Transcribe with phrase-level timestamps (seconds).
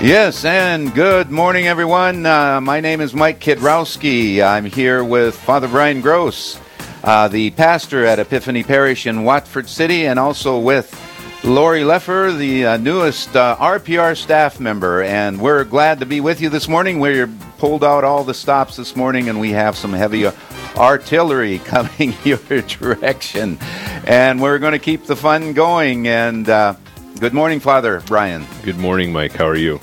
[0.00, 2.24] Yes, and good morning, everyone.
[2.24, 4.40] Uh, my name is Mike Kidrowski.
[4.40, 6.60] I'm here with Father Brian Gross,
[7.02, 10.94] uh, the pastor at Epiphany Parish in Watford City, and also with
[11.42, 15.02] Lori Leffer, the uh, newest uh, RPR staff member.
[15.02, 17.00] And we're glad to be with you this morning.
[17.00, 17.26] We
[17.58, 20.28] pulled out all the stops this morning, and we have some heavy
[20.76, 23.58] artillery coming your direction.
[24.06, 26.06] And we're going to keep the fun going.
[26.06, 26.76] And uh,
[27.18, 28.46] good morning, Father Brian.
[28.62, 29.32] Good morning, Mike.
[29.32, 29.80] How are you?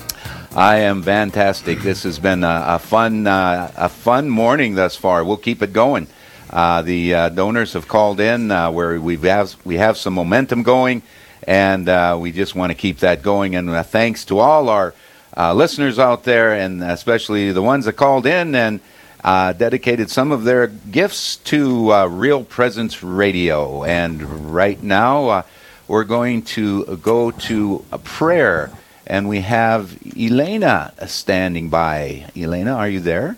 [0.56, 1.80] I am fantastic.
[1.80, 5.22] This has been a, a fun, uh, a fun morning thus far.
[5.22, 6.06] We'll keep it going.
[6.48, 10.62] Uh, the uh, donors have called in uh, where we have we have some momentum
[10.62, 11.02] going,
[11.42, 13.54] and uh, we just want to keep that going.
[13.54, 14.94] And uh, thanks to all our
[15.36, 18.80] listeners out there, and especially the ones that called in and
[19.22, 23.84] dedicated some of their gifts to Real Presence Radio.
[23.84, 25.44] And right now,
[25.86, 28.72] we're going to go to a prayer.
[29.06, 32.26] And we have Elena standing by.
[32.36, 33.36] Elena, are you there?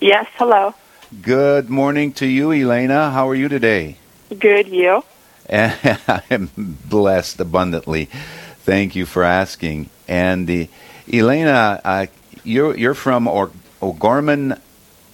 [0.00, 0.74] Yes, hello.
[1.20, 3.10] Good morning to you, Elena.
[3.10, 3.96] How are you today?
[4.38, 5.04] Good, you?
[5.50, 8.06] I'm blessed abundantly.
[8.64, 9.90] Thank you for asking.
[10.08, 10.64] And uh,
[11.12, 12.06] Elena, uh,
[12.42, 13.50] you're, you're from or-
[13.82, 14.58] O'Gorman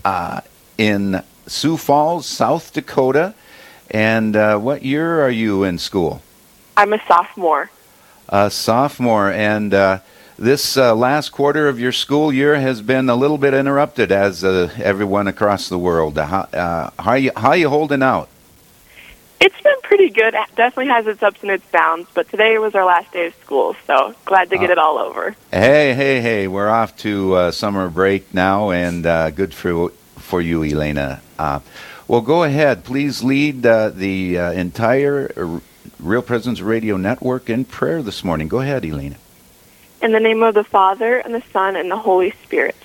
[0.04, 0.42] uh,
[0.76, 3.34] in Sioux Falls, South Dakota.
[3.90, 6.22] And uh, what year are you in school?
[6.76, 7.70] I'm a sophomore
[8.28, 10.00] a sophomore, and uh,
[10.38, 14.44] this uh, last quarter of your school year has been a little bit interrupted, as
[14.44, 16.18] uh, everyone across the world.
[16.18, 18.28] Uh, how, uh, how, you, how you holding out?
[19.40, 20.34] It's been pretty good.
[20.34, 23.34] It definitely has its ups and its downs, but today was our last day of
[23.36, 25.34] school, so glad to get it all over.
[25.50, 26.48] Hey, hey, hey!
[26.48, 29.04] We're off to uh, summer break now, and
[29.36, 31.22] good for for you, Elena.
[31.38, 32.84] well, go ahead.
[32.84, 35.60] Please lead the entire
[36.00, 38.46] Real Presence Radio Network in prayer this morning.
[38.46, 39.16] Go ahead, Elena.
[40.00, 42.76] In the name of the Father, and the Son, and the Holy Spirit.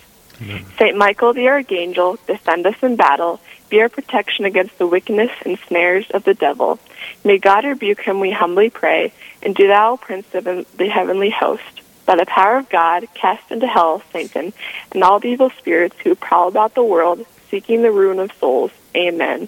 [0.80, 5.60] Saint Michael the Archangel, defend us in battle, be our protection against the wickedness and
[5.68, 6.80] snares of the devil.
[7.24, 9.14] May God rebuke him, we humbly pray,
[9.44, 13.68] and do thou, Prince of the heavenly host, by the power of God, cast into
[13.68, 14.54] hell Satan
[14.92, 18.72] and all the evil spirits who prowl about the world, seeking the ruin of souls.
[18.96, 19.48] Amen.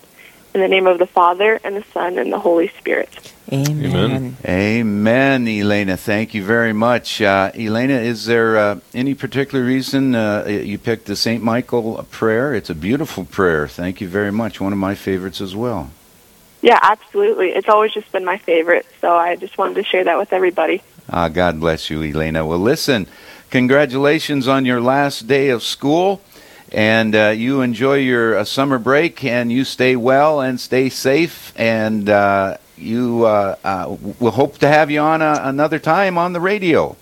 [0.56, 3.10] In the name of the Father, and the Son, and the Holy Spirit.
[3.52, 3.84] Amen.
[3.94, 4.38] Amen.
[4.48, 5.98] Amen, Elena.
[5.98, 7.22] Thank you very much.
[7.22, 11.44] Uh, Elena, is there uh, any particular reason uh, you picked the St.
[11.44, 12.54] Michael prayer?
[12.54, 13.68] It's a beautiful prayer.
[13.68, 14.62] Thank you very much.
[14.62, 15.92] One of my favorites as well.
[16.62, 17.50] Yeah, absolutely.
[17.50, 20.82] It's always just been my favorite, so I just wanted to share that with everybody.
[21.10, 22.46] Ah, God bless you, Elena.
[22.46, 23.08] Well, listen,
[23.50, 26.22] congratulations on your last day of school
[26.76, 31.54] and uh, you enjoy your uh, summer break and you stay well and stay safe
[31.56, 36.34] and uh, you uh, uh, we'll hope to have you on a, another time on
[36.34, 36.98] the radio.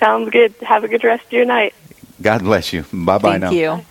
[0.00, 0.52] Sounds good.
[0.62, 1.72] Have a good rest of your night.
[2.20, 2.84] God bless you.
[2.92, 3.50] Bye bye now.
[3.50, 3.86] Thank you.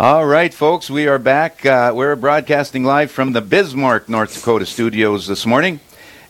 [0.00, 4.64] all right folks we are back uh, we're broadcasting live from the bismarck north dakota
[4.64, 5.78] studios this morning.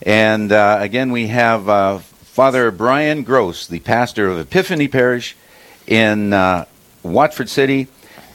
[0.05, 5.37] And again we have father brian gross the pastor of epiphany parish
[5.87, 6.33] in
[7.03, 7.87] Watford City,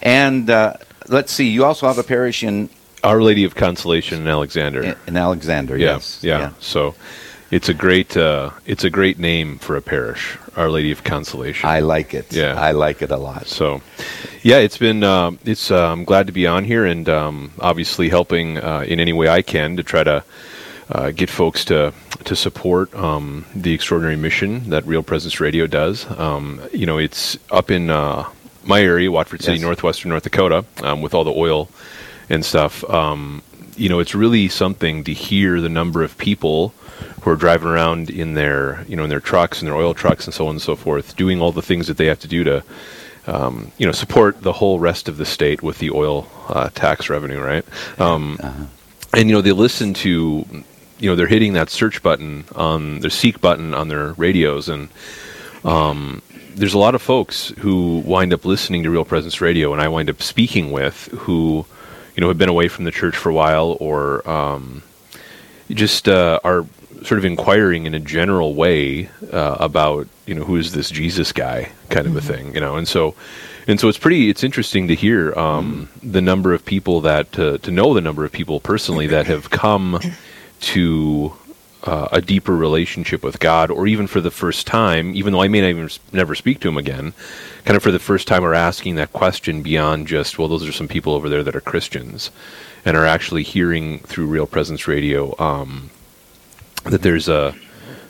[0.03, 0.75] and uh,
[1.09, 2.69] let's see, you also have a parish in
[3.03, 4.83] Our Lady of Consolation in Alexander.
[4.83, 5.77] in, in Alexander.
[5.77, 6.95] yeah, yes, yeah, So
[7.51, 11.69] it's a great uh, it's a great name for a parish, Our Lady of Consolation.
[11.69, 12.33] I like it.
[12.33, 12.55] Yeah.
[12.61, 13.47] I like it a lot.
[13.47, 13.81] so,
[14.43, 18.09] yeah, it's been um, it's uh, I'm glad to be on here and um, obviously
[18.11, 20.23] helping uh, in any way I can to try to
[20.91, 21.93] uh, get folks to
[22.25, 26.07] to support um, the extraordinary mission that Real Presence Radio does.
[26.19, 28.29] Um, you know, it's up in uh,
[28.65, 29.63] my area, Watford City, Yes.
[29.63, 31.69] northwestern North Dakota, um, with all the oil
[32.31, 32.85] and stuff.
[32.91, 33.43] Um,
[33.77, 36.75] you know, it's really something to hear the number of people
[37.23, 40.25] who are driving around in their, you know, in their trucks and their oil trucks
[40.27, 42.43] and so on and so forth, doing all the things that they have to do
[42.45, 42.63] to,
[43.27, 47.09] um, you know, support the whole rest of the state with the oil uh, tax
[47.09, 47.65] revenue, right?
[48.01, 48.39] Um,
[49.15, 50.45] And you know, they listen to,
[50.99, 54.89] you know, they're hitting that search button on their seek button on their radios, and
[55.65, 56.21] um,
[56.55, 59.89] there's a lot of folks who wind up listening to Real Presence Radio, and I
[59.89, 61.67] wind up speaking with who,
[62.17, 64.83] you know, have been away from the church for a while, or um,
[65.71, 66.67] just uh, are
[67.05, 71.33] sort of inquiring in a general way uh, about, you know, who is this Jesus
[71.33, 73.15] guy, kind of a thing, you know, and so.
[73.67, 74.31] And so it's pretty.
[74.31, 78.25] It's interesting to hear um, the number of people that to, to know the number
[78.25, 80.01] of people personally that have come
[80.61, 81.33] to
[81.85, 85.49] uh, a deeper relationship with God, or even for the first time, even though I
[85.49, 87.13] may not even never speak to Him again,
[87.65, 90.73] kind of for the first time are asking that question beyond just, well, those are
[90.73, 92.31] some people over there that are Christians,
[92.85, 95.91] and are actually hearing through Real Presence Radio um,
[96.85, 97.55] that there's a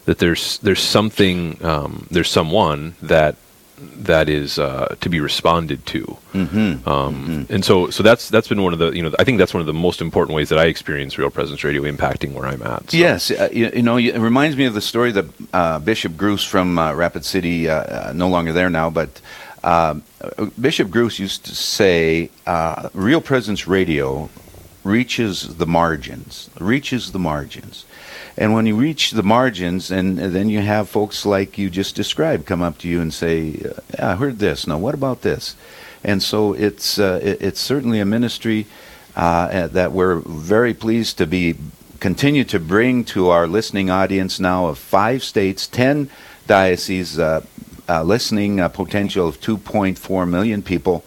[0.07, 3.37] that there's there's something um, there's someone that
[3.81, 6.17] that is uh, to be responded to.
[6.33, 6.89] Mm-hmm.
[6.89, 9.55] Um, And so, so that's that's been one of the you know I think that's
[9.55, 12.63] one of the most important ways that I experience Real Presence Radio impacting where I'm
[12.63, 12.91] at.
[12.91, 12.97] So.
[12.97, 16.45] Yes, uh, you, you know, it reminds me of the story that uh, Bishop Bruce
[16.45, 19.21] from uh, Rapid City, uh, uh, no longer there now, but
[20.61, 24.31] Bishop Bruce used to say, uh, "Real Presence Radio
[24.85, 27.85] reaches the margins, reaches the margins."
[28.41, 32.47] And when you reach the margins, and, then you have folks like you just described
[32.47, 34.65] come up to you and say, "Yeah, "I heard this.
[34.65, 35.57] Now, what about this?"
[36.05, 38.67] And so it's uh, it, it's certainly a ministry
[39.17, 41.57] uh, that we're very pleased to be
[41.99, 46.09] continue to bring to our listening audience now of five states, ten
[46.47, 47.43] dioceses, uh,
[47.89, 51.05] uh, listening potential of 2.4 million people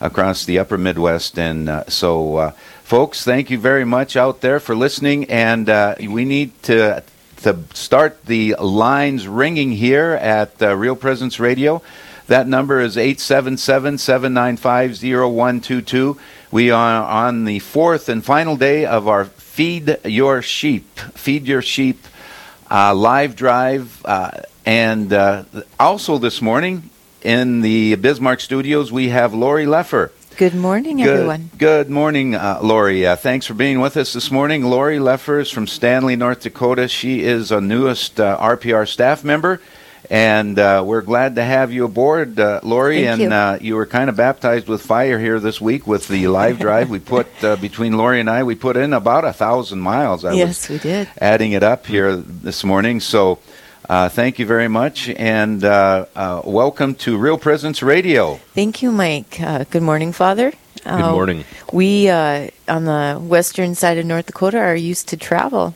[0.00, 1.38] across the upper Midwest.
[1.38, 2.52] And uh, so, uh,
[2.84, 5.24] folks, thank you very much out there for listening.
[5.30, 7.02] And uh, we need to
[7.38, 11.82] to start the lines ringing here at uh, Real Presence Radio.
[12.26, 16.18] That number is 877 795 0122.
[16.50, 21.60] We are on the fourth and final day of our Feed Your Sheep, Feed Your
[21.60, 22.06] Sheep
[22.70, 24.00] uh, live drive.
[24.06, 24.30] Uh,
[24.64, 25.44] and uh,
[25.78, 26.88] also this morning
[27.20, 30.10] in the Bismarck studios, we have Lori Leffer.
[30.36, 31.50] Good morning, Good, everyone.
[31.58, 33.06] good morning, uh, Lori.
[33.06, 34.64] Uh, thanks for being with us this morning.
[34.64, 36.88] Lori Leffer is from Stanley, North Dakota.
[36.88, 39.60] She is a newest uh, RPR staff member,
[40.10, 43.04] and uh, we're glad to have you aboard, uh, Lori.
[43.04, 43.28] Thank and you.
[43.28, 46.90] Uh, you were kind of baptized with fire here this week with the live drive.
[46.90, 50.24] We put uh, between Lori and I, we put in about a thousand miles.
[50.24, 51.08] I was yes, we did.
[51.20, 52.98] adding it up here this morning.
[52.98, 53.38] So.
[53.88, 58.36] Uh, thank you very much, and uh, uh, welcome to Real Presence Radio.
[58.54, 59.38] Thank you, Mike.
[59.38, 60.52] Uh, good morning, Father.
[60.84, 61.44] Good morning.
[61.70, 65.74] We uh, on the western side of North Dakota are used to travel.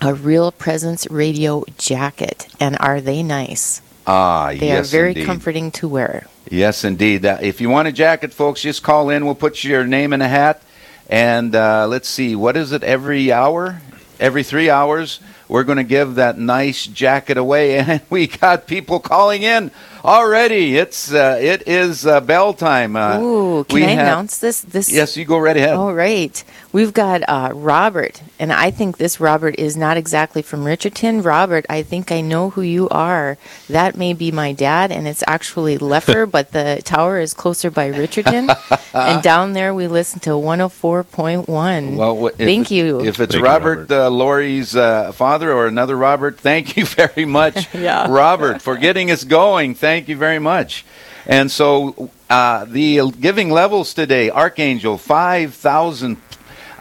[0.00, 3.80] a Real Presence Radio jacket, and are they nice?
[4.06, 5.26] Ah, They yes, are very indeed.
[5.26, 6.26] comforting to wear.
[6.50, 7.24] Yes, indeed.
[7.24, 9.24] Uh, if you want a jacket, folks, just call in.
[9.24, 10.60] We'll put your name in a hat.
[11.08, 12.82] And uh, let's see, what is it?
[12.82, 13.80] Every hour,
[14.18, 17.76] every three hours, we're going to give that nice jacket away.
[17.78, 19.70] And we got people calling in
[20.04, 20.76] already.
[20.76, 22.96] It's uh, it is uh, bell time.
[22.96, 24.60] Uh, Ooh, can I have- announce this?
[24.62, 25.74] This Yes, you go right ahead.
[25.76, 26.42] All right.
[26.72, 31.20] We've got uh, Robert, and I think this Robert is not exactly from Richardton.
[31.20, 33.36] Robert, I think I know who you are.
[33.68, 37.88] That may be my dad, and it's actually Leffer, but the tower is closer by
[37.88, 38.48] Richardton.
[38.94, 41.96] and down there, we listen to 104.1.
[41.96, 43.00] Well, wh- if thank it- you.
[43.00, 43.90] If it's Thank you, Robert, Robert.
[44.06, 48.06] Uh, Lori's uh, father or another Robert, thank you very much, Yeah.
[48.10, 49.74] Robert, for getting us going.
[49.74, 50.86] Thank you very much.
[51.26, 56.16] And so uh, the giving levels today: Archangel five thousand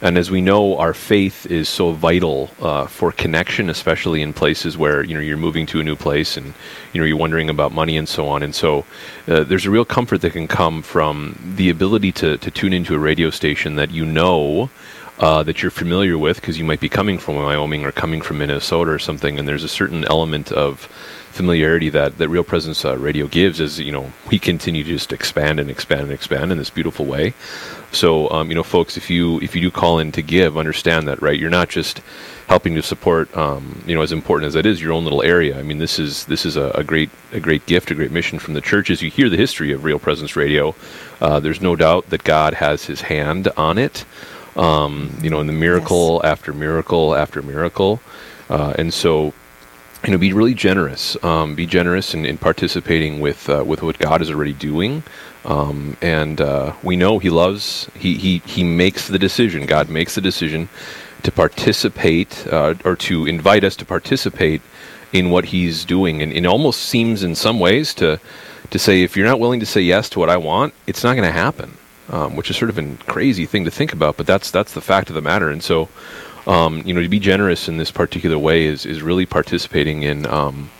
[0.00, 4.78] And as we know, our faith is so vital uh, for connection, especially in places
[4.78, 6.54] where you know you're moving to a new place and
[6.92, 8.44] you know you're wondering about money and so on.
[8.44, 8.84] And so
[9.26, 12.94] uh, there's a real comfort that can come from the ability to to tune into
[12.94, 14.70] a radio station that you know
[15.18, 18.38] uh, that you're familiar with because you might be coming from Wyoming or coming from
[18.38, 20.88] Minnesota or something, and there's a certain element of
[21.30, 25.12] familiarity that, that Real Presence uh, Radio gives as you know we continue to just
[25.12, 27.34] expand and expand and expand in this beautiful way.
[27.92, 31.08] So um, you know, folks, if you if you do call in to give, understand
[31.08, 31.38] that right.
[31.38, 32.00] You're not just
[32.48, 35.58] helping to support um, you know as important as that is your own little area.
[35.58, 38.38] I mean, this is this is a, a great a great gift, a great mission
[38.38, 38.90] from the church.
[38.90, 40.74] As you hear the history of Real Presence Radio,
[41.20, 44.04] uh, there's no doubt that God has His hand on it.
[44.56, 46.32] Um, you know, in the miracle yes.
[46.32, 48.00] after miracle after miracle,
[48.50, 49.32] uh, and so
[50.04, 51.22] you know, be really generous.
[51.24, 55.02] Um, be generous in, in participating with uh, with what God is already doing.
[55.44, 57.90] Um, and uh, we know He loves.
[57.94, 59.66] He He He makes the decision.
[59.66, 60.68] God makes the decision
[61.24, 64.62] to participate uh, or to invite us to participate
[65.12, 66.22] in what He's doing.
[66.22, 68.20] And it almost seems, in some ways, to
[68.70, 71.16] to say if you're not willing to say yes to what I want, it's not
[71.16, 71.76] going to happen.
[72.10, 74.80] Um, which is sort of a crazy thing to think about, but that's that's the
[74.80, 75.50] fact of the matter.
[75.50, 75.90] And so
[76.46, 80.26] um, you know, to be generous in this particular way is is really participating in.
[80.26, 80.70] Um,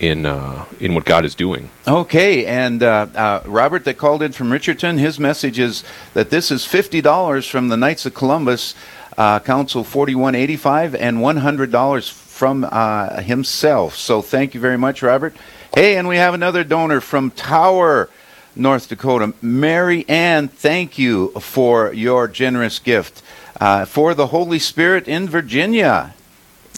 [0.00, 1.68] in uh, in what God is doing.
[1.86, 6.50] Okay, and uh, uh, Robert that called in from Richardton, his message is that this
[6.50, 8.74] is fifty dollars from the Knights of Columbus
[9.18, 13.94] uh, Council forty one eighty five, and one hundred dollars from uh, himself.
[13.94, 15.36] So thank you very much, Robert.
[15.74, 18.08] Hey, and we have another donor from Tower.
[18.56, 19.34] North Dakota.
[19.40, 23.22] Mary Ann, thank you for your generous gift
[23.60, 26.14] uh, for the Holy Spirit in Virginia.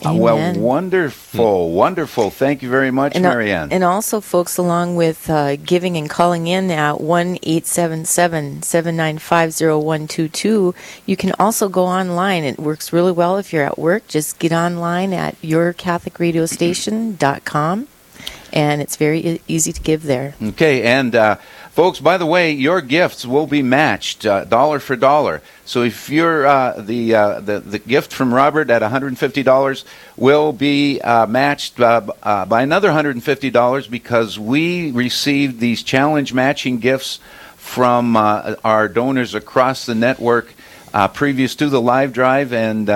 [0.04, 1.76] Uh, well, wonderful, hmm.
[1.76, 2.30] wonderful.
[2.30, 3.70] Thank you very much, and, Marianne.
[3.70, 10.74] And also, folks, along with uh, giving and calling in at 1 877 795 0122,
[11.06, 12.42] you can also go online.
[12.42, 14.08] It works really well if you're at work.
[14.08, 17.88] Just get online at yourcatholicradiostation.com,
[18.52, 20.35] and it's very e- easy to give there.
[20.42, 21.37] Okay, and uh,
[21.73, 25.40] Folks, by the way, your gifts will be matched uh, dollar for dollar.
[25.64, 29.85] So if you're uh, the, uh, the the gift from Robert at $150
[30.18, 36.78] will be uh, matched uh, uh, by another $150 because we received these challenge matching
[36.78, 37.21] gifts
[37.56, 40.52] from our donors across the network.
[41.14, 42.87] previous to the live drive, and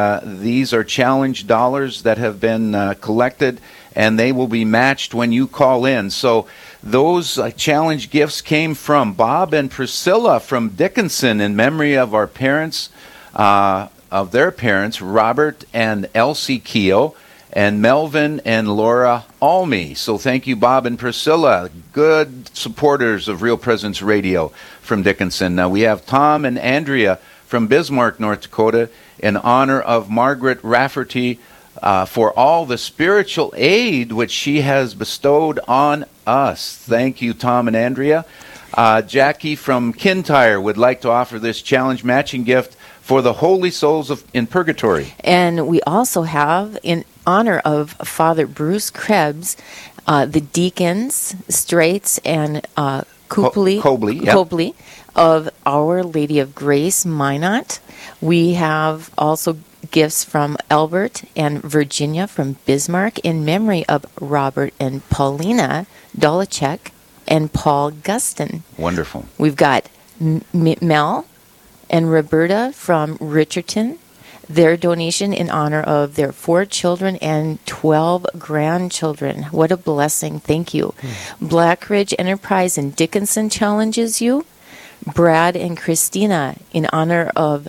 [0.42, 3.58] these are challenge dollars that have been collected,
[3.96, 6.10] and they will be matched when you call in.
[6.10, 6.46] So
[6.82, 12.26] those uh, challenge gifts came from Bob and Priscilla from Dickinson in memory of our
[12.26, 12.90] parents,
[13.34, 17.16] uh, of their parents, Robert and Elsie Keo,
[17.52, 19.94] and Melvin and Laura Almy.
[19.94, 24.48] So thank you, Bob and Priscilla, good supporters of Real Presence Radio
[24.82, 25.54] from Dickinson.
[25.54, 31.40] Now we have Tom and Andrea from Bismarck, North Dakota, in honor of Margaret Rafferty
[31.82, 36.76] uh, for all the spiritual aid which she has bestowed on us.
[36.76, 38.24] Thank you, Tom and Andrea.
[38.74, 43.70] Uh, Jackie from Kintyre would like to offer this challenge matching gift for the holy
[43.70, 45.14] souls of, in purgatory.
[45.20, 49.56] And we also have, in honor of Father Bruce Krebs,
[50.06, 54.34] uh, the deacons, Straits, and uh, Copley, Cobley, yep.
[54.34, 54.74] Cobley
[55.14, 57.80] of Our Lady of Grace Minot.
[58.20, 59.56] We have also
[59.90, 66.90] gifts from Albert and Virginia from Bismarck in memory of Robert and Paulina Dolachek
[67.26, 68.62] and Paul Guston.
[68.78, 69.26] Wonderful.
[69.38, 69.88] We've got
[70.20, 71.26] M- Mel
[71.90, 73.98] and Roberta from Richardton.
[74.48, 79.44] Their donation in honor of their four children and 12 grandchildren.
[79.44, 80.38] What a blessing.
[80.38, 80.94] Thank you.
[81.00, 81.46] Hmm.
[81.48, 84.44] Blackridge Enterprise in Dickinson challenges you.
[85.04, 87.68] Brad and Christina in honor of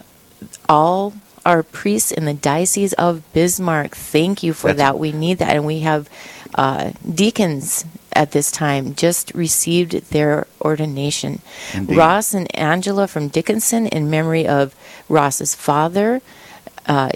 [0.69, 1.13] all
[1.47, 3.95] our priests in the Diocese of Bismarck.
[3.95, 4.99] Thank you for That's that.
[4.99, 5.55] We need that.
[5.55, 6.09] And we have
[6.53, 11.41] uh, deacons at this time just received their ordination.
[11.73, 11.95] Indeed.
[11.95, 14.75] Ross and Angela from Dickinson in memory of
[15.07, 16.21] Ross's father,
[16.85, 17.11] uh,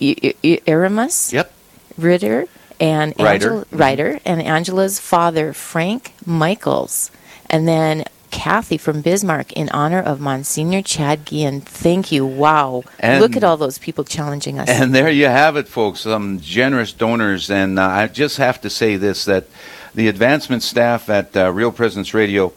[0.00, 1.52] Aramus yep.
[1.96, 2.46] Ritter,
[2.80, 7.12] and Angela, Ryder, and Angela's father, Frank Michaels.
[7.48, 8.04] And then
[8.40, 11.62] Kathy from Bismarck in honor of Monsignor Chad Gion.
[11.62, 12.26] Thank you.
[12.26, 12.84] Wow.
[13.00, 14.68] And- Look at all those people challenging us.
[14.68, 16.00] And there you have it, folks.
[16.00, 19.46] Some generous donors, and uh, I just have to say this: that
[19.94, 22.52] the advancement staff at uh, Real Presence Radio,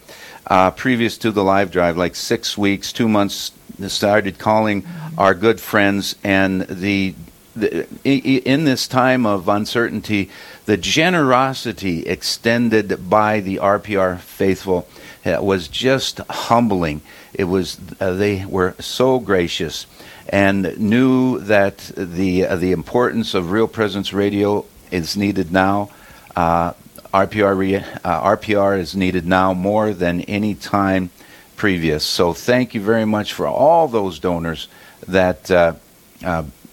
[0.47, 3.51] uh, previous to the live drive, like six weeks, two months,
[3.87, 4.85] started calling
[5.17, 7.15] our good friends, and the,
[7.55, 10.29] the i- i- in this time of uncertainty,
[10.65, 14.85] the generosity extended by the RPR faithful
[15.25, 17.01] was just humbling.
[17.33, 19.85] It was uh, they were so gracious
[20.27, 25.89] and knew that the uh, the importance of Real Presence Radio is needed now.
[26.35, 26.73] Uh,
[27.13, 31.09] RPR uh, RPR is needed now more than any time
[31.55, 32.03] previous.
[32.03, 34.67] So thank you very much for all those donors
[35.07, 35.49] that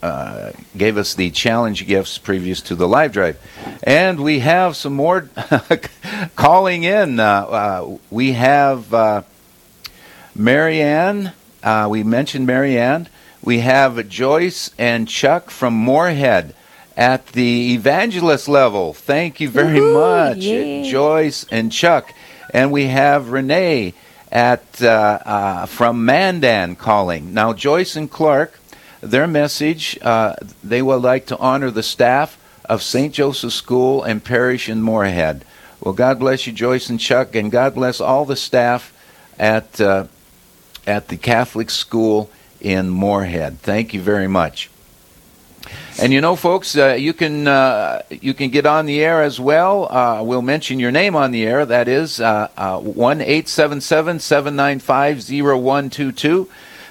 [0.02, 3.38] uh, gave us the challenge gifts previous to the live drive.
[3.82, 5.28] And we have some more
[6.36, 7.20] calling in.
[7.20, 9.22] Uh, uh, we have uh,
[10.34, 11.32] Marianne.
[11.62, 13.08] Uh, we mentioned Marianne.
[13.42, 16.54] We have Joyce and Chuck from Moorhead
[16.96, 18.92] at the evangelist level.
[18.92, 20.90] Thank you very Woohoo, much, yay.
[20.90, 22.12] Joyce and Chuck.
[22.52, 23.94] And we have Renee
[24.32, 27.34] at uh, uh, from Mandan calling.
[27.34, 28.58] Now, Joyce and Clark,
[29.10, 33.12] their message, uh, they would like to honor the staff of St.
[33.12, 35.44] Joseph School and Parish in Moorhead.
[35.80, 38.92] Well, God bless you, Joyce and Chuck, and God bless all the staff
[39.38, 40.06] at uh,
[40.86, 43.60] at the Catholic school in Moorhead.
[43.60, 44.70] Thank you very much.
[45.98, 49.40] And you know, folks, uh, you can uh, you can get on the air as
[49.40, 49.90] well.
[49.90, 51.64] Uh, we'll mention your name on the air.
[51.64, 56.48] That is uh, one eight seven seven seven nine five zero one two two.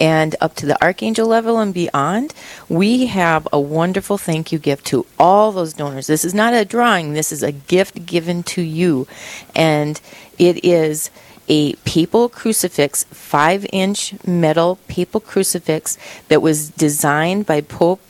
[0.00, 2.34] and up to the archangel level and beyond,
[2.68, 6.06] we have a wonderful thank you gift to all those donors.
[6.06, 9.06] This is not a drawing, this is a gift given to you.
[9.54, 10.00] And
[10.38, 11.10] it is
[11.48, 18.00] a papal crucifix, five inch metal papal crucifix that was designed by Pope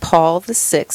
[0.00, 0.86] Paul VI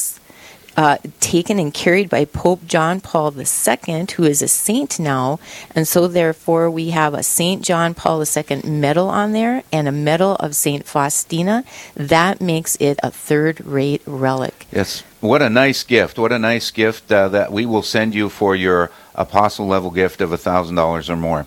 [0.78, 5.40] uh, taken and carried by Pope John Paul II, who is a saint now,
[5.74, 9.92] and so therefore we have a Saint John Paul II medal on there and a
[9.92, 11.64] medal of Saint Faustina.
[11.96, 14.66] That makes it a third-rate relic.
[14.70, 16.16] Yes, what a nice gift!
[16.16, 20.20] What a nice gift uh, that we will send you for your apostle level gift
[20.20, 21.46] of thousand dollars or more.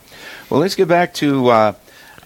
[0.52, 1.74] Well, let's get back to uh,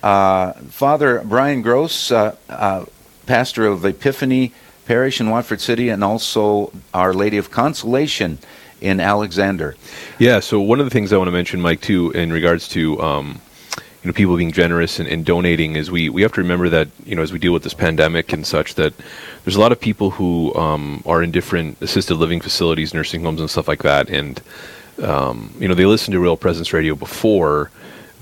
[0.02, 2.86] uh, Father Brian Gross, uh, uh,
[3.28, 4.52] pastor of Epiphany
[4.88, 8.40] Parish in Watford City, and also Our Lady of Consolation
[8.82, 9.76] in Alexander.
[10.18, 10.40] Yeah.
[10.40, 13.42] So one of the things I want to mention, Mike, too, in regards to um,
[14.02, 16.88] you know people being generous and, and donating, is we we have to remember that
[17.06, 18.96] you know as we deal with this pandemic and such that
[19.44, 23.40] there's a lot of people who um, are in different assisted living facilities, nursing homes,
[23.40, 24.42] and stuff like that, and
[25.04, 27.70] um, you know they listened to Real Presence Radio before.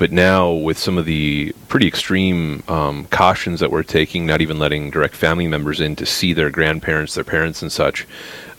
[0.03, 4.59] But now, with some of the pretty extreme um, cautions that we're taking, not even
[4.59, 8.05] letting direct family members in to see their grandparents, their parents, and such,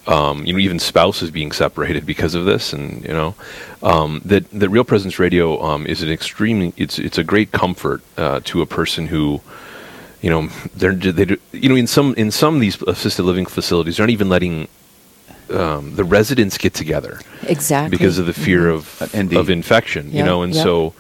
[0.07, 3.35] um, you know, even spouses being separated because of this, and you know,
[3.83, 8.01] um, that that Real Presence Radio um, is an extremely it's it's a great comfort
[8.17, 9.43] uh, to a person who,
[10.23, 13.45] you know, they're they do- you know in some in some of these assisted living
[13.45, 14.67] facilities they're not even letting
[15.51, 17.91] um, the residents get together Exactly.
[17.91, 19.37] because of the fear of Uh, indeed.
[19.39, 20.65] of infection, you know, and yep.
[20.65, 20.95] so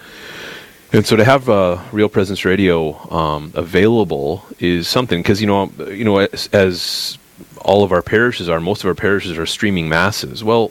[0.94, 5.70] and so to have uh, Real Presence Radio um, available is something because you know
[5.88, 7.18] you know as, as
[7.60, 10.44] all of our parishes are, most of our parishes are streaming masses.
[10.44, 10.70] Well,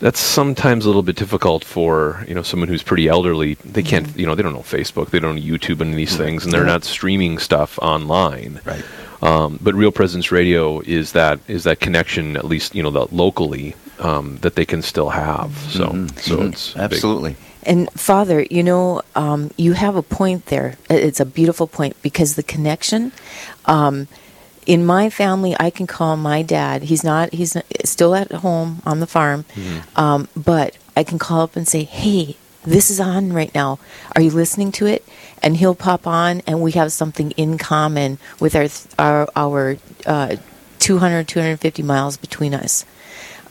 [0.00, 3.54] that's sometimes a little bit difficult for you know someone who's pretty elderly.
[3.54, 4.20] They can't Mm-hmm.
[4.20, 6.64] you know they don't know Facebook, they don't know YouTube and these things, and they're
[6.64, 8.60] not streaming stuff online.
[8.64, 8.84] Right.
[9.22, 13.76] Um, but Real Presence Radio is that is that connection at least you know locally
[14.00, 15.56] um, that they can still have.
[15.70, 16.48] So so Mhm.
[16.52, 17.36] it's big.
[17.64, 20.76] And Father, you know, um, you have a point there.
[20.90, 23.12] It's a beautiful point because the connection.
[23.66, 24.08] Um,
[24.66, 26.84] in my family, I can call my dad.
[26.84, 27.32] He's not.
[27.32, 29.44] He's not, still at home on the farm,
[29.96, 33.78] um, but I can call up and say, "Hey, this is on right now.
[34.14, 35.04] Are you listening to it?
[35.42, 40.36] And he'll pop on, and we have something in common with our our, our uh,
[40.78, 42.84] 200, 250 miles between us.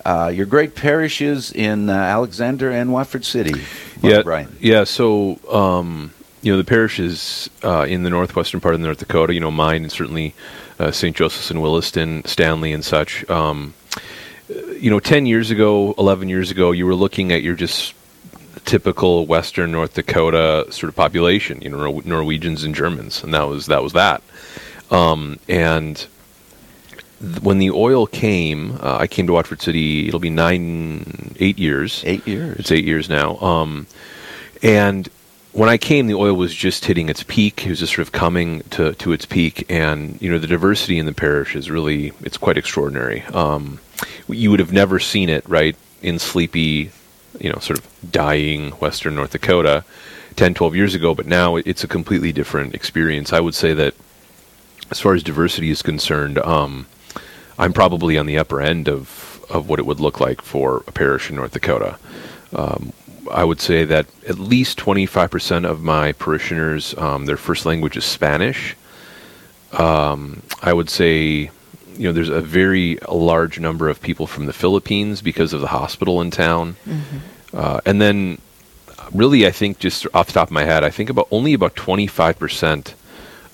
[0.05, 3.53] uh, your great parishes in uh, Alexander and Watford City.
[3.53, 4.57] Father yeah, Brian.
[4.59, 4.83] yeah.
[4.83, 6.11] So, um,
[6.41, 9.83] you know, the parishes uh, in the northwestern part of North Dakota, you know, mine
[9.83, 10.33] and certainly
[10.79, 11.15] uh, St.
[11.15, 13.29] Joseph's and Williston, Stanley, and such.
[13.29, 13.73] Um,
[14.79, 17.93] you know, ten years ago, eleven years ago, you were looking at your just
[18.69, 21.59] typical Western North Dakota sort of population.
[21.61, 24.21] You know, Norwegians and Germans, and that was that was that.
[24.91, 25.95] Um, and
[27.19, 30.07] th- when the oil came, uh, I came to Watford City.
[30.07, 32.03] It'll be nine, eight years.
[32.05, 32.59] Eight years.
[32.59, 33.37] It's eight years now.
[33.39, 33.87] Um,
[34.61, 35.09] and
[35.51, 37.65] when I came, the oil was just hitting its peak.
[37.65, 40.99] It was just sort of coming to, to its peak, and you know the diversity
[40.99, 43.23] in the parish is really it's quite extraordinary.
[43.33, 43.79] Um,
[44.27, 46.91] you would have never seen it right in sleepy,
[47.39, 49.83] you know, sort of dying Western North Dakota
[50.35, 53.33] 10, 12 years ago, but now it's a completely different experience.
[53.33, 53.93] I would say that
[54.91, 56.87] as far as diversity is concerned, um,
[57.57, 60.91] I'm probably on the upper end of, of what it would look like for a
[60.91, 61.97] parish in North Dakota.
[62.53, 62.93] Um,
[63.29, 68.05] I would say that at least 25% of my parishioners, um, their first language is
[68.05, 68.75] Spanish.
[69.73, 71.51] Um, I would say,
[71.99, 75.67] you know, there's a very large number of people from the Philippines because of the
[75.67, 76.77] hospital in town.
[77.53, 78.39] Uh, and then,
[79.13, 81.75] really, I think just off the top of my head, I think about only about
[81.75, 82.93] 25%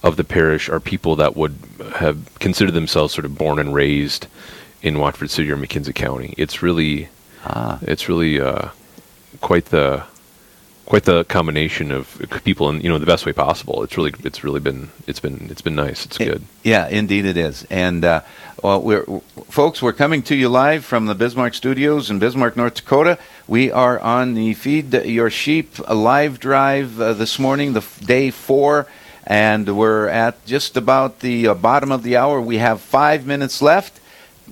[0.03, 1.55] of the parish are people that would
[1.95, 4.27] have considered themselves sort of born and raised
[4.83, 6.35] in Watford City or McKenzie County.
[6.37, 7.09] It's really,
[7.43, 7.79] Ah.
[7.81, 8.69] it's really uh,
[9.41, 10.03] quite the
[10.85, 13.83] quite the combination of people in you know the best way possible.
[13.83, 16.05] It's really it's really been it's been it's been nice.
[16.05, 16.43] It's good.
[16.63, 17.65] Yeah, indeed it is.
[17.69, 18.21] And uh,
[18.63, 19.03] well, we're
[19.49, 23.17] folks, we're coming to you live from the Bismarck Studios in Bismarck, North Dakota.
[23.47, 28.31] We are on the Feed Your Sheep live drive uh, this morning, the f- day
[28.31, 28.87] four,
[29.25, 32.39] and we're at just about the uh, bottom of the hour.
[32.39, 33.99] We have five minutes left.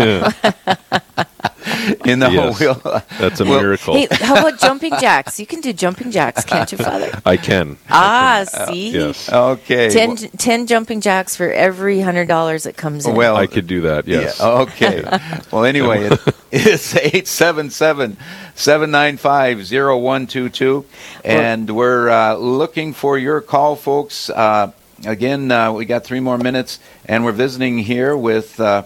[2.06, 2.60] in the Yes.
[2.60, 3.02] whole wheel.
[3.20, 3.96] That's a Well, miracle.
[3.96, 5.40] hey, how about jumping jacks?
[5.40, 7.12] You can do jumping jacks, can't you, Father?
[7.26, 7.78] I can.
[7.90, 8.92] Ah, see?
[8.92, 9.32] Yes.
[9.32, 9.90] Okay.
[9.90, 13.16] 10, 10 jumping jacks for every $100 that comes in.
[13.16, 14.08] Well, I could do that.
[14.08, 14.40] Yes.
[14.40, 15.04] Yeah, okay.
[15.52, 16.10] well, anyway,
[16.52, 18.18] it's 877
[18.56, 20.86] 795 0122.
[21.24, 24.32] And we're uh, looking for your call, folks.
[24.32, 24.72] Uh,
[25.06, 28.60] again, uh, we got three more minutes, and we're visiting here with.
[28.60, 28.84] Uh,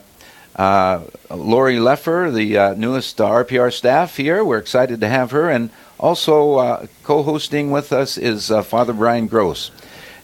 [0.55, 4.45] uh, Lori Leffer, the uh, newest RPR staff here.
[4.45, 5.49] We're excited to have her.
[5.49, 9.71] And also uh, co hosting with us is uh, Father Brian Gross.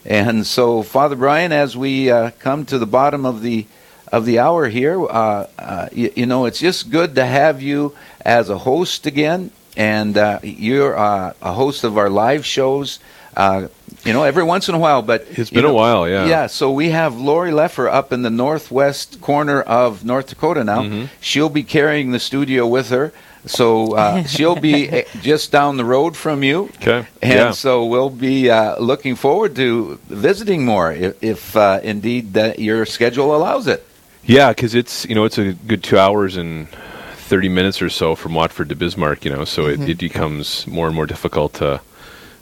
[0.06, 3.66] And so, Father Brian, as we uh, come to the bottom of the
[4.12, 7.96] of the hour here, uh, uh, you, you know, it's just good to have you
[8.26, 9.52] as a host again.
[9.78, 13.00] And uh, you're uh, a host of our live shows.
[13.38, 13.68] Uh,
[14.04, 16.26] you know, every once in a while, but it's been a while, yeah.
[16.26, 20.82] Yeah, so we have Lori Leffer up in the northwest corner of North Dakota now.
[20.82, 21.06] Mm-hmm.
[21.22, 23.14] She'll be carrying the studio with her.
[23.46, 26.70] So uh, she'll be eh, just down the road from you.
[26.82, 27.08] Okay.
[27.22, 27.52] And Yeah.
[27.52, 32.86] so we'll be uh, looking forward to visiting more if, if uh, indeed that your
[32.86, 33.86] schedule allows it.
[34.24, 36.68] Yeah, because it's you know it's a good two hours and
[37.16, 39.26] thirty minutes or so from Watford to Bismarck.
[39.26, 41.82] You know, so it, it becomes more and more difficult to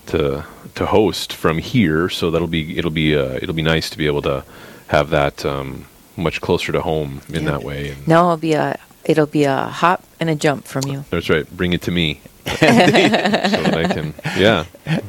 [0.08, 2.10] to to host from here.
[2.10, 4.44] So that'll be it'll be uh, it'll be nice to be able to
[4.88, 5.86] have that um,
[6.16, 7.52] much closer to home in Yeah.
[7.52, 7.90] that way.
[7.92, 11.06] And No, it'll be a it'll be a hop and a jump from you.
[11.10, 11.50] That's right.
[11.56, 12.22] Bring it to me.
[12.58, 14.64] so that I can, yeah,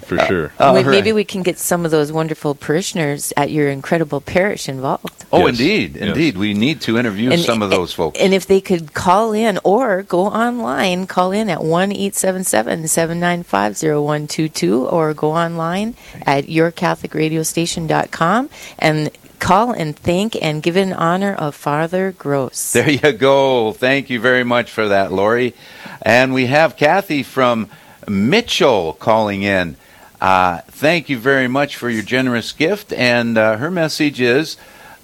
[0.07, 0.53] for sure.
[0.59, 0.91] Oh, We- right.
[0.91, 5.25] Maybe we can get some of those wonderful parishioners at your incredible parish involved.
[5.33, 5.49] Oh, Yes.
[5.51, 6.05] indeed, Yes.
[6.09, 6.37] indeed.
[6.39, 8.19] We need to interview some of those folks.
[8.19, 13.77] And if they could call in or go online, call in at 1 877 795
[13.77, 15.95] 0122 or go online
[16.27, 19.11] at yourcatholicradiostation.com and
[19.49, 22.73] call and thank and give in honor of Father Gross.
[22.79, 23.73] There you go.
[23.73, 25.55] Thank you very much for that, Lori.
[26.03, 27.71] And we have Kathy from
[28.07, 29.77] Mitchell calling in.
[30.21, 32.93] Uh, thank you very much for your generous gift.
[32.93, 34.59] And uh, her message is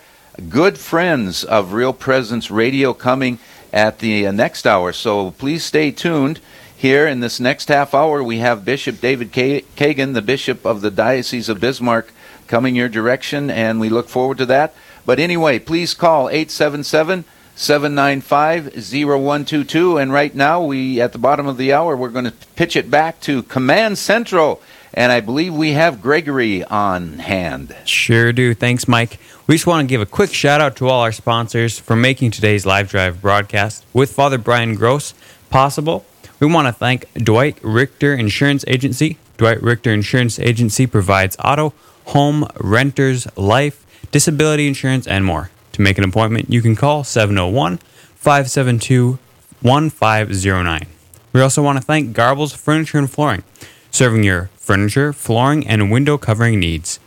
[0.49, 3.39] good friends of Real Presence Radio coming
[3.73, 4.93] at the uh, next hour.
[4.93, 6.41] So please stay tuned.
[6.77, 10.93] Here in this next half hour, we have Bishop David Kagan, the Bishop of the
[10.93, 12.13] Diocese of Bismarck,
[12.47, 14.75] coming your direction, and we look forward to that.
[15.05, 17.25] But anyway, please call 877
[17.59, 19.99] 795 0122.
[19.99, 22.89] And right now, we at the bottom of the hour, we're going to pitch it
[22.89, 24.63] back to Command Central.
[24.95, 27.75] And I believe we have Gregory on hand.
[27.85, 28.55] Sure do.
[28.55, 29.19] Thanks, Mike.
[29.49, 32.31] We just want to give a quick shout out to all our sponsors for making
[32.31, 35.13] today's live drive broadcast with Father Brian Gross
[35.51, 36.07] possible.
[36.39, 39.19] We want to thank Dwight Richter Insurance Agency.
[39.37, 45.51] Dwight Richter Insurance Agency provides auto, home, renters, life, disability insurance, and more.
[45.79, 47.79] To make an appointment, you can call 701
[48.17, 49.17] 572
[49.63, 50.87] 1509.
[51.33, 53.45] We also want to thank Garbles Furniture and Flooring,
[53.93, 56.99] serving your furniture, flooring, and window covering needs.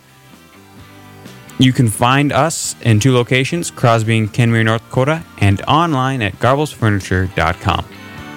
[1.60, 6.39] You can find us in two locations, Crosby and Kenmare, North Dakota, and online at
[6.39, 7.86] garblesfurniture.com.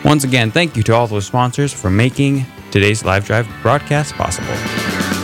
[0.05, 5.24] Once again, thank you to all those sponsors for making today's live drive broadcast possible.